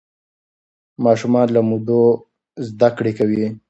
ماشومان 1.05 1.47
له 1.55 1.61
مودې 1.69 2.01
زده 2.67 2.89
کړه 2.97 3.11
کوي. 3.17 3.45